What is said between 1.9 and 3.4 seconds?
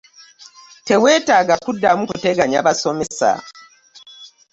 kutegenya basomesa.